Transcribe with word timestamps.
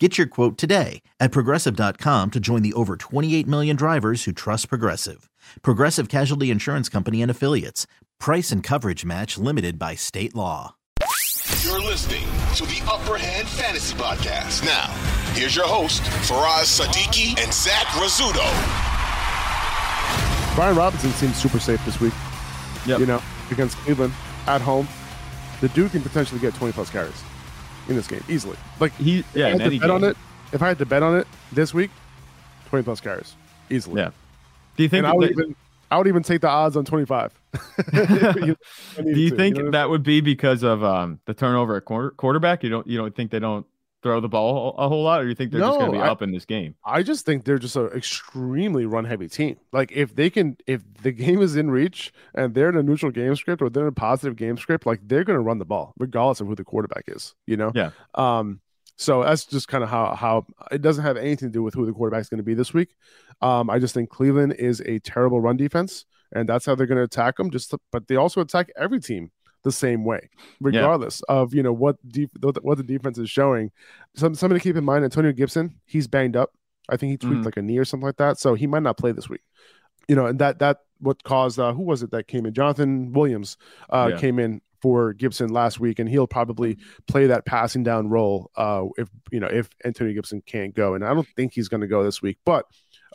Get 0.00 0.18
your 0.18 0.26
quote 0.26 0.58
today 0.58 1.02
at 1.20 1.30
progressive.com 1.30 2.32
to 2.32 2.40
join 2.40 2.62
the 2.62 2.72
over 2.72 2.96
28 2.96 3.46
million 3.46 3.76
drivers 3.76 4.24
who 4.24 4.32
trust 4.32 4.68
Progressive. 4.68 5.30
Progressive 5.62 6.08
Casualty 6.08 6.50
Insurance 6.50 6.88
Company 6.88 7.22
and 7.22 7.30
Affiliates. 7.30 7.86
Price 8.18 8.50
and 8.50 8.60
coverage 8.60 9.04
match 9.04 9.38
limited 9.38 9.78
by 9.78 9.94
state 9.94 10.34
law. 10.34 10.74
You're 11.62 11.80
listening 11.80 12.24
to 12.56 12.66
the 12.66 12.82
Upper 12.90 13.16
Hand 13.16 13.46
Fantasy 13.46 13.94
Podcast. 13.94 14.64
Now, 14.64 14.88
here's 15.34 15.54
your 15.54 15.66
host, 15.66 16.02
Faraz 16.02 16.80
Sadiki 16.80 17.38
and 17.40 17.54
Zach 17.54 17.86
Rizzuto. 17.94 18.44
Brian 20.56 20.76
Robinson 20.76 21.10
seems 21.12 21.36
super 21.36 21.60
safe 21.60 21.84
this 21.84 22.00
week. 22.00 22.14
Yep. 22.86 22.98
You 22.98 23.06
know, 23.06 23.22
against 23.52 23.76
Cleveland 23.78 24.12
at 24.48 24.60
home. 24.60 24.88
The 25.60 25.68
dude 25.68 25.92
can 25.92 26.02
potentially 26.02 26.40
get 26.40 26.52
20 26.54 26.72
plus 26.72 26.90
carries 26.90 27.22
in 27.88 27.96
this 27.96 28.06
game 28.06 28.22
easily. 28.28 28.56
Like 28.80 28.92
He 28.96 29.24
yeah. 29.34 29.48
if 29.48 29.60
I 29.60 29.62
had 29.62 29.70
to 29.70 29.78
bet 29.78 29.90
on 29.90 30.04
it, 30.04 30.16
if 30.52 30.62
I 30.62 30.68
had 30.68 30.78
to 30.78 30.86
bet 30.86 31.02
on 31.02 31.16
it 31.16 31.26
this 31.52 31.74
week, 31.74 31.90
20 32.66 32.84
plus 32.84 33.00
carries 33.00 33.34
easily. 33.70 34.00
Yeah. 34.00 34.10
Do 34.76 34.82
you 34.82 34.88
think 34.88 35.06
I 35.06 35.12
would 35.12 35.30
even 35.30 35.56
I 35.90 35.98
would 35.98 36.06
even 36.06 36.22
take 36.22 36.40
the 36.40 36.48
odds 36.48 36.76
on 36.76 36.84
25. 36.84 37.32
Do 37.92 38.56
you 38.96 39.30
to, 39.30 39.36
think 39.36 39.56
know 39.56 39.70
that 39.70 39.90
would 39.90 40.02
be 40.02 40.20
because 40.20 40.62
of 40.62 40.82
um, 40.82 41.20
the 41.26 41.34
turnover 41.34 41.76
at 41.76 41.84
quarter, 41.84 42.10
quarterback? 42.10 42.64
You 42.64 42.70
don't 42.70 42.86
you 42.86 42.98
don't 42.98 43.14
think 43.14 43.30
they 43.30 43.38
don't 43.38 43.66
throw 44.04 44.20
the 44.20 44.28
ball 44.28 44.76
a 44.78 44.88
whole 44.88 45.02
lot, 45.02 45.20
or 45.22 45.26
you 45.28 45.34
think 45.34 45.50
they're 45.50 45.60
just 45.60 45.78
going 45.80 45.90
to 45.90 45.98
be 45.98 46.02
I- 46.02 46.08
up 46.08 46.22
in 46.22 46.30
this 46.30 46.44
game? 46.44 46.76
I 46.84 47.02
just 47.02 47.26
think 47.26 47.44
they're 47.44 47.58
just 47.58 47.74
an 47.74 47.86
extremely 47.88 48.86
run 48.86 49.04
heavy 49.04 49.28
team. 49.28 49.56
Like 49.72 49.90
if 49.90 50.14
they 50.14 50.30
can, 50.30 50.56
if 50.68 50.82
the 51.02 51.10
game 51.10 51.42
is 51.42 51.56
in 51.56 51.70
reach 51.72 52.12
and 52.34 52.54
they're 52.54 52.68
in 52.68 52.76
a 52.76 52.82
neutral 52.84 53.10
game 53.10 53.34
script 53.34 53.60
or 53.62 53.68
they're 53.70 53.82
in 53.84 53.88
a 53.88 53.92
positive 53.92 54.36
game 54.36 54.56
script, 54.56 54.86
like 54.86 55.00
they're 55.08 55.24
going 55.24 55.36
to 55.38 55.42
run 55.42 55.58
the 55.58 55.64
ball 55.64 55.92
regardless 55.98 56.40
of 56.40 56.46
who 56.46 56.54
the 56.54 56.62
quarterback 56.62 57.04
is. 57.08 57.34
You 57.46 57.56
know. 57.56 57.72
Yeah. 57.74 57.90
Um. 58.14 58.60
So 58.96 59.24
that's 59.24 59.44
just 59.44 59.66
kind 59.66 59.82
of 59.82 59.90
how 59.90 60.14
how 60.14 60.46
it 60.70 60.80
doesn't 60.80 61.02
have 61.02 61.16
anything 61.16 61.48
to 61.48 61.52
do 61.52 61.62
with 61.64 61.74
who 61.74 61.84
the 61.84 61.92
quarterback 61.92 62.20
is 62.20 62.28
going 62.28 62.38
to 62.38 62.44
be 62.44 62.54
this 62.54 62.72
week. 62.72 62.94
Um. 63.40 63.68
I 63.68 63.80
just 63.80 63.94
think 63.94 64.10
Cleveland 64.10 64.52
is 64.54 64.80
a 64.82 65.00
terrible 65.00 65.40
run 65.40 65.56
defense, 65.56 66.04
and 66.32 66.48
that's 66.48 66.64
how 66.66 66.74
they're 66.76 66.86
going 66.86 66.98
to 66.98 67.04
attack 67.04 67.36
them. 67.38 67.50
Just 67.50 67.70
to- 67.70 67.80
but 67.90 68.06
they 68.06 68.14
also 68.16 68.40
attack 68.40 68.70
every 68.76 69.00
team 69.00 69.30
the 69.64 69.72
same 69.72 70.04
way, 70.04 70.28
regardless 70.60 71.20
of 71.22 71.52
you 71.54 71.62
know 71.62 71.72
what 71.72 71.96
def- 72.08 72.30
what 72.62 72.76
the 72.78 72.84
defense 72.84 73.18
is 73.18 73.28
showing. 73.30 73.72
Some 74.14 74.34
something 74.34 74.58
to 74.58 74.62
keep 74.62 74.76
in 74.76 74.84
mind: 74.84 75.04
Antonio 75.04 75.32
Gibson, 75.32 75.74
he's 75.84 76.06
banged 76.06 76.36
up. 76.36 76.50
I 76.88 76.96
think 76.96 77.10
he 77.10 77.16
tweaked 77.16 77.42
Mhm. 77.42 77.44
like 77.46 77.56
a 77.56 77.62
knee 77.62 77.78
or 77.78 77.84
something 77.84 78.06
like 78.06 78.18
that, 78.18 78.38
so 78.38 78.54
he 78.54 78.66
might 78.66 78.82
not 78.82 78.98
play 78.98 79.10
this 79.12 79.28
week. 79.28 79.42
You 80.08 80.14
know, 80.16 80.26
and 80.26 80.38
that 80.38 80.58
that 80.60 80.78
what 81.00 81.22
caused 81.24 81.58
uh, 81.58 81.72
who 81.72 81.82
was 81.82 82.02
it 82.02 82.10
that 82.12 82.28
came 82.28 82.46
in? 82.46 82.52
Jonathan 82.54 83.12
Williams 83.12 83.56
uh, 83.90 84.08
Yeah. 84.12 84.18
came 84.18 84.38
in 84.38 84.60
for 84.82 85.14
Gibson 85.14 85.48
last 85.50 85.80
week, 85.80 85.98
and 85.98 86.08
he'll 86.10 86.26
probably 86.26 86.76
play 87.08 87.26
that 87.26 87.46
passing 87.46 87.82
down 87.82 88.08
role 88.10 88.50
uh, 88.56 88.84
if 88.98 89.08
you 89.32 89.40
know 89.40 89.46
if 89.48 89.70
Antonio 89.84 90.12
Gibson 90.12 90.42
can't 90.44 90.74
go, 90.74 90.94
and 90.94 91.02
I 91.04 91.14
don't 91.14 91.26
think 91.36 91.54
he's 91.54 91.68
going 91.68 91.80
to 91.80 91.86
go 91.86 92.04
this 92.04 92.20
week, 92.20 92.36
but 92.44 92.66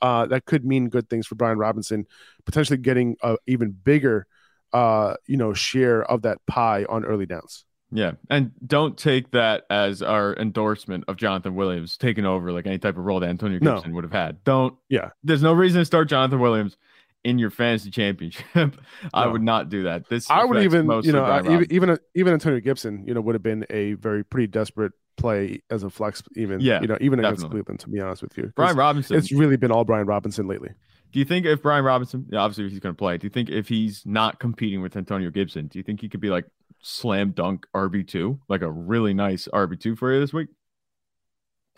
uh, 0.02 0.26
that 0.28 0.46
could 0.46 0.66
mean 0.66 0.90
good 0.90 1.10
things 1.10 1.28
for 1.28 1.36
Brian 1.36 1.58
Robinson, 1.60 2.08
potentially 2.46 2.78
getting 2.78 3.18
a 3.22 3.38
even 3.46 3.70
bigger 3.72 4.26
uh, 4.74 5.16
you 5.28 5.38
know 5.38 5.54
share 5.54 6.04
of 6.04 6.22
that 6.24 6.38
pie 6.48 6.86
on 6.90 7.06
early 7.06 7.26
downs. 7.26 7.66
Yeah, 7.92 8.12
and 8.30 8.52
don't 8.68 8.98
take 8.98 9.32
that 9.32 9.66
as 9.72 10.04
our 10.04 10.36
endorsement 10.36 11.06
of 11.08 11.18
Jonathan 11.18 11.56
Williams 11.56 11.98
taking 11.98 12.24
over 12.26 12.52
like 12.52 12.68
any 12.68 12.78
type 12.78 12.98
of 12.98 13.04
role 13.04 13.20
that 13.22 13.30
Antonio 13.30 13.58
No. 13.62 13.76
Gibson 13.76 13.96
would 13.96 14.04
have 14.04 14.14
had. 14.14 14.44
Don't. 14.44 14.76
Yeah. 14.90 15.10
There's 15.24 15.42
no 15.42 15.54
reason 15.54 15.82
to 15.82 15.86
start 15.86 16.08
Jonathan 16.08 16.40
Williams 16.40 16.78
in 17.24 17.40
your 17.40 17.50
fantasy 17.50 17.90
championship. 17.90 18.46
I 19.14 19.26
No. 19.26 19.32
would 19.32 19.42
not 19.42 19.70
do 19.70 19.84
that. 19.84 20.08
This 20.08 20.30
I 20.30 20.46
would 20.46 20.62
even, 20.64 20.86
you 21.02 21.12
know, 21.14 21.26
uh, 21.26 21.42
even 21.50 21.68
even 21.72 21.98
even 22.14 22.34
Antonio 22.34 22.60
Gibson, 22.60 23.04
you 23.08 23.16
know, 23.16 23.22
would 23.22 23.34
have 23.34 23.42
been 23.44 23.66
a 23.72 23.94
very 23.94 24.24
pretty 24.24 24.46
desperate 24.48 24.92
play 25.18 25.62
as 25.72 25.82
a 25.84 25.90
flex, 25.90 26.22
even, 26.36 26.60
Yeah, 26.62 26.82
you 26.82 26.88
know, 26.88 26.98
even 27.02 27.18
against. 27.18 27.50
Cleveland. 27.50 27.80
To 27.80 27.90
be 27.90 28.00
honest 28.00 28.22
with 28.22 28.38
you, 28.38 28.54
Brian 28.56 28.78
Robinson. 28.78 29.18
it's 29.18 29.32
really 29.32 29.58
been 29.58 29.72
all 29.72 29.84
Brian 29.84 30.06
Robinson 30.06 30.48
lately. 30.48 30.70
Do 31.12 31.20
you 31.20 31.26
think 31.26 31.46
if 31.46 31.62
Brian 31.62 31.84
Robinson, 31.84 32.28
obviously 32.36 32.70
he's 32.70 32.80
going 32.80 32.94
to 32.94 32.98
play, 32.98 33.18
do 33.18 33.26
you 33.26 33.32
think 33.32 33.50
if 33.50 33.68
he's 33.68 34.04
not 34.06 34.40
competing 34.40 34.82
with 34.82 34.96
Antonio 34.96 35.30
Gibson, 35.32 35.68
do 35.68 35.80
you 35.80 35.84
think 35.84 36.02
he 36.02 36.10
could 36.10 36.20
be 36.22 36.30
like 36.30 36.46
slam 36.82 37.32
dunk 37.32 37.66
RB2, 37.76 38.40
like 38.48 38.62
a 38.62 38.70
really 38.72 39.14
nice 39.14 39.48
RB2 39.52 39.98
for 39.98 40.14
you 40.14 40.20
this 40.20 40.34
week? 40.34 40.50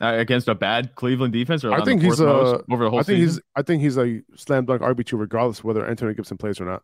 Uh, 0.02 0.16
against 0.18 0.47
a 0.47 0.56
bad 0.56 0.96
Cleveland 0.96 1.31
defense, 1.31 1.64
or 1.64 1.74
I 1.74 1.84
think 1.84 2.02
he's 2.02 2.20
a- 2.20 2.25
over 2.28 2.84
the 2.84 2.90
whole 2.90 3.00
I 3.00 3.03
think 3.03 3.20
season? 3.20 3.36
he's, 3.36 3.40
I 3.56 3.62
think 3.62 3.81
he's 3.84 3.97
a 4.00 4.22
slam 4.36 4.66
dunk 4.66 4.81
RB 4.81 5.06
two, 5.06 5.16
regardless 5.16 5.64
whether 5.64 5.88
Antonio 5.88 6.16
Gibson 6.16 6.38
plays 6.38 6.59
or 6.59 6.66
not. 6.66 6.81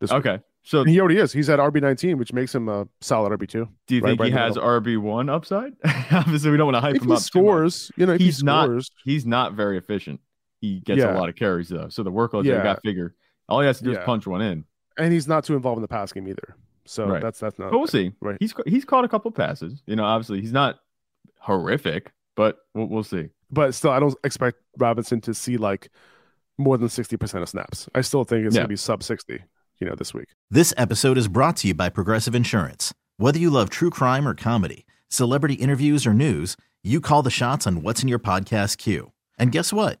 This 0.00 0.12
week. 0.12 0.26
okay. 0.26 0.42
So 0.64 0.80
And 0.82 0.90
he 0.90 1.00
already 1.00 1.16
is. 1.16 1.32
He's 1.32 1.48
at 1.48 1.58
RB 1.60 1.80
nineteen, 1.80 2.18
which 2.18 2.32
makes 2.34 2.54
him 2.54 2.68
a 2.68 2.86
solid 3.00 3.32
RB 3.32 3.48
two. 3.48 3.68
do 3.86 3.94
you 3.94 4.02
right- 4.02 4.10
think 4.10 4.20
right 4.20 4.32
he 4.32 4.38
has. 4.38 4.56
RB1 4.56 5.30
upside? 5.30 5.72
obviously, 6.12 6.50
we 6.50 6.58
don't 6.58 6.66
want 6.66 6.76
to 6.76 6.80
hype 6.82 6.96
If 6.96 7.02
him 7.02 7.08
he 7.08 7.14
up. 7.14 7.18
too 7.20 7.20
much. 7.20 7.22
scores, 7.22 7.90
you 7.96 8.04
know, 8.04 8.12
if 8.12 8.20
He's 8.20 8.40
he 8.40 8.44
not- 8.44 8.66
scores, 8.66 8.90
He's 9.02 9.24
not 9.24 9.54
very 9.54 9.78
efficient. 9.78 10.20
He 10.60 10.80
gets 10.80 10.98
Yeah. 10.98 11.12
a 11.12 11.18
lot 11.18 11.28
of 11.28 11.34
carries 11.36 11.68
though, 11.68 11.88
so 11.88 12.02
the 12.02 12.10
workload 12.12 12.44
there 12.44 12.56
Yeah. 12.56 12.62
got 12.62 12.82
figure. 12.82 13.14
All 13.48 13.60
he 13.60 13.66
has 13.66 13.78
to 13.78 13.84
do 13.84 13.92
is 13.92 13.98
punch 14.04 14.26
one 14.26 14.40
in. 14.42 14.64
and 14.98 15.12
he's 15.12 15.28
not 15.28 15.44
too 15.44 15.54
involved 15.54 15.78
in 15.78 15.82
the 15.82 15.88
pass 15.88 16.12
game 16.12 16.26
either. 16.28 16.56
So 16.84 17.06
Right. 17.06 17.22
that's 17.22 17.38
that's 17.38 17.58
not. 17.58 17.70
But 17.70 17.78
we'll 17.78 17.86
see. 17.86 18.12
Right. 18.20 18.36
He's 18.40 18.52
he's 18.66 18.84
caught 18.84 19.04
a 19.04 19.08
couple 19.08 19.30
passes. 19.30 19.82
You 19.86 19.94
know, 19.96 20.04
obviously 20.04 20.40
he's 20.40 20.52
not 20.52 20.80
horrific, 21.40 22.12
but 22.36 22.58
we'll, 22.74 22.86
we'll 22.88 23.02
see. 23.04 23.28
but 23.50 23.74
still, 23.74 23.90
I 23.90 24.00
don't 24.00 24.14
expect 24.24 24.58
Robinson 24.78 25.20
to 25.22 25.34
see 25.34 25.56
like 25.56 25.90
more 26.58 26.76
than 26.76 26.88
sixty 26.88 27.16
percent 27.16 27.42
of 27.42 27.48
snaps. 27.48 27.88
I 27.94 28.00
still 28.00 28.24
think 28.24 28.46
it's 28.46 28.54
Yeah. 28.54 28.60
gonna 28.62 28.68
be 28.68 28.76
sub 28.76 29.02
sixty. 29.02 29.40
You 29.80 29.86
know, 29.88 29.94
this 29.94 30.12
week. 30.12 30.26
This 30.50 30.74
episode 30.76 31.16
is 31.16 31.28
brought 31.28 31.56
to 31.58 31.68
you 31.68 31.74
by 31.74 31.88
Progressive 31.88 32.34
Insurance. 32.34 32.92
Whether 33.16 33.38
you 33.38 33.48
love 33.48 33.70
true 33.70 33.90
crime 33.90 34.26
or 34.26 34.34
comedy, 34.34 34.84
celebrity 35.08 35.54
interviews 35.54 36.04
or 36.04 36.12
news, 36.12 36.56
you 36.82 37.00
call 37.00 37.22
the 37.22 37.30
shots 37.30 37.64
on 37.64 37.82
what's 37.82 38.02
in 38.02 38.08
your 38.08 38.18
podcast 38.18 38.78
queue. 38.78 39.12
And 39.38 39.52
guess 39.52 39.72
what? 39.72 40.00